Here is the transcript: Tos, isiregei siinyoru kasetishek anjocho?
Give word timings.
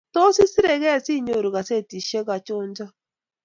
Tos, 0.13 0.35
isiregei 0.45 0.99
siinyoru 1.05 1.49
kasetishek 1.55 2.27
anjocho? 2.35 2.85